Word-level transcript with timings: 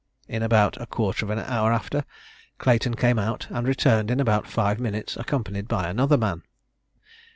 In 0.27 0.41
about 0.41 0.81
a 0.81 0.87
quarter 0.87 1.23
of 1.23 1.29
an 1.29 1.37
hour 1.37 1.71
after, 1.71 2.05
Clayton 2.57 2.95
came 2.95 3.19
out, 3.19 3.45
and 3.51 3.67
returned 3.67 4.09
in 4.09 4.19
about 4.19 4.47
five 4.47 4.79
minutes, 4.79 5.15
accompanied 5.15 5.67
by 5.67 5.87
another 5.87 6.17
man. 6.17 6.41